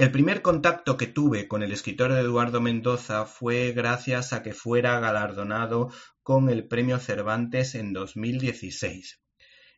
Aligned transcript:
El 0.00 0.10
primer 0.10 0.40
contacto 0.40 0.96
que 0.96 1.08
tuve 1.08 1.46
con 1.46 1.62
el 1.62 1.72
escritor 1.72 2.10
Eduardo 2.12 2.62
Mendoza 2.62 3.26
fue 3.26 3.72
gracias 3.72 4.32
a 4.32 4.42
que 4.42 4.54
fuera 4.54 4.98
galardonado 4.98 5.90
con 6.22 6.48
el 6.48 6.66
Premio 6.66 6.98
Cervantes 6.98 7.74
en 7.74 7.92
2016, 7.92 9.20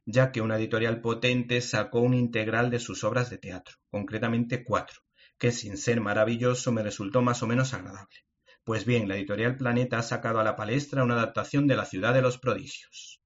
ya 0.07 0.31
que 0.31 0.41
una 0.41 0.59
editorial 0.59 1.01
potente 1.01 1.61
sacó 1.61 2.03
un 2.03 2.15
integral 2.15 2.71
de 2.71 2.79
sus 2.79 3.03
obras 3.03 3.31
de 3.31 3.39
teatro, 3.39 3.75
concretamente 3.91 4.63
cuatro, 4.63 5.01
que 5.39 5.51
sin 5.51 5.77
ser 5.77 6.01
maravilloso 6.01 6.71
me 6.71 6.85
resultó 6.85 7.21
más 7.21 7.43
o 7.43 7.49
menos 7.49 7.75
agradable. 7.75 8.21
Pues 8.63 8.85
bien, 8.85 9.09
la 9.09 9.17
editorial 9.17 9.57
Planeta 9.57 9.99
ha 9.99 10.03
sacado 10.03 10.39
a 10.39 10.45
la 10.45 10.55
palestra 10.55 11.03
una 11.03 11.15
adaptación 11.15 11.67
de 11.67 11.75
La 11.75 11.85
ciudad 11.85 12.15
de 12.15 12.23
los 12.23 12.39
prodigios 12.39 13.22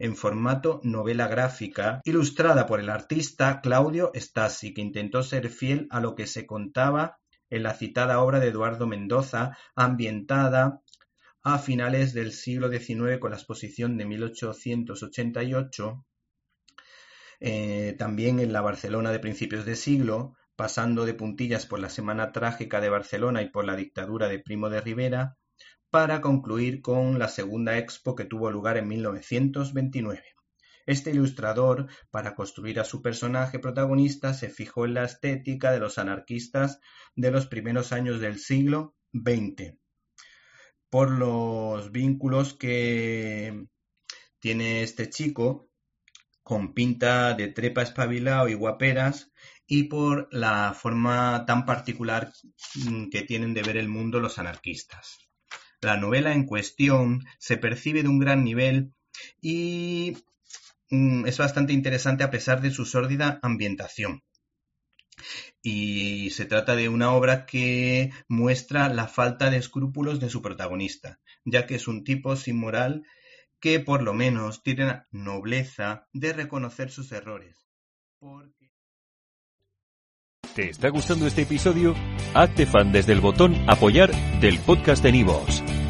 en 0.00 0.16
formato 0.16 0.80
novela 0.82 1.28
gráfica, 1.28 2.00
ilustrada 2.04 2.66
por 2.66 2.80
el 2.80 2.88
artista 2.88 3.60
Claudio 3.60 4.10
Stasi, 4.14 4.72
que 4.72 4.80
intentó 4.80 5.22
ser 5.22 5.50
fiel 5.50 5.86
a 5.90 6.00
lo 6.00 6.14
que 6.14 6.26
se 6.26 6.46
contaba 6.46 7.18
en 7.50 7.62
la 7.62 7.74
citada 7.74 8.20
obra 8.20 8.40
de 8.40 8.48
Eduardo 8.48 8.86
Mendoza, 8.86 9.58
ambientada 9.76 10.80
a 11.42 11.58
finales 11.58 12.14
del 12.14 12.32
siglo 12.32 12.70
XIX 12.70 13.18
con 13.18 13.30
la 13.30 13.36
exposición 13.36 13.98
de 13.98 14.06
1888, 14.06 16.06
eh, 17.40 17.94
también 17.98 18.40
en 18.40 18.54
la 18.54 18.62
Barcelona 18.62 19.12
de 19.12 19.18
principios 19.18 19.66
de 19.66 19.76
siglo, 19.76 20.34
pasando 20.56 21.04
de 21.04 21.14
puntillas 21.14 21.66
por 21.66 21.78
la 21.78 21.90
Semana 21.90 22.32
Trágica 22.32 22.80
de 22.80 22.88
Barcelona 22.88 23.42
y 23.42 23.50
por 23.50 23.66
la 23.66 23.76
dictadura 23.76 24.28
de 24.28 24.38
Primo 24.38 24.70
de 24.70 24.80
Rivera, 24.80 25.36
para 25.90 26.20
concluir 26.20 26.82
con 26.82 27.18
la 27.18 27.28
segunda 27.28 27.78
expo 27.78 28.14
que 28.14 28.24
tuvo 28.24 28.50
lugar 28.50 28.76
en 28.76 28.88
1929. 28.88 30.22
Este 30.86 31.10
ilustrador, 31.10 31.88
para 32.10 32.34
construir 32.34 32.80
a 32.80 32.84
su 32.84 33.02
personaje 33.02 33.58
protagonista, 33.58 34.34
se 34.34 34.48
fijó 34.48 34.86
en 34.86 34.94
la 34.94 35.04
estética 35.04 35.72
de 35.72 35.80
los 35.80 35.98
anarquistas 35.98 36.80
de 37.14 37.30
los 37.30 37.46
primeros 37.46 37.92
años 37.92 38.20
del 38.20 38.38
siglo 38.38 38.96
XX, 39.12 39.74
por 40.88 41.10
los 41.10 41.92
vínculos 41.92 42.54
que 42.54 43.66
tiene 44.38 44.82
este 44.82 45.10
chico 45.10 45.68
con 46.42 46.74
pinta 46.74 47.34
de 47.34 47.48
trepa 47.48 47.82
espabilado 47.82 48.48
y 48.48 48.54
guaperas 48.54 49.30
y 49.66 49.84
por 49.84 50.28
la 50.32 50.74
forma 50.74 51.44
tan 51.46 51.64
particular 51.64 52.32
que 53.12 53.22
tienen 53.22 53.54
de 53.54 53.62
ver 53.62 53.76
el 53.76 53.88
mundo 53.88 54.18
los 54.18 54.38
anarquistas. 54.38 55.29
La 55.80 55.96
novela 55.96 56.32
en 56.32 56.44
cuestión 56.44 57.24
se 57.38 57.56
percibe 57.56 58.02
de 58.02 58.08
un 58.08 58.18
gran 58.18 58.44
nivel 58.44 58.92
y 59.40 60.16
mm, 60.90 61.26
es 61.26 61.38
bastante 61.38 61.72
interesante 61.72 62.22
a 62.22 62.30
pesar 62.30 62.60
de 62.60 62.70
su 62.70 62.84
sórdida 62.84 63.38
ambientación. 63.42 64.22
Y 65.62 66.30
se 66.30 66.46
trata 66.46 66.76
de 66.76 66.88
una 66.88 67.12
obra 67.12 67.44
que 67.44 68.10
muestra 68.28 68.88
la 68.88 69.06
falta 69.06 69.50
de 69.50 69.58
escrúpulos 69.58 70.20
de 70.20 70.30
su 70.30 70.40
protagonista, 70.40 71.18
ya 71.44 71.66
que 71.66 71.74
es 71.74 71.88
un 71.88 72.04
tipo 72.04 72.36
sin 72.36 72.58
moral 72.58 73.04
que 73.60 73.80
por 73.80 74.02
lo 74.02 74.14
menos 74.14 74.62
tiene 74.62 74.86
la 74.86 75.06
nobleza 75.10 76.08
de 76.12 76.32
reconocer 76.32 76.90
sus 76.90 77.12
errores. 77.12 77.56
¿Te 80.54 80.70
está 80.70 80.88
gustando 80.88 81.26
este 81.26 81.42
episodio? 81.42 81.94
Hazte 82.34 82.66
fan 82.66 82.90
desde 82.92 83.12
el 83.12 83.20
botón 83.20 83.54
apoyar 83.68 84.10
del 84.40 84.58
podcast 84.58 85.02
de 85.02 85.12
Nivos. 85.12 85.62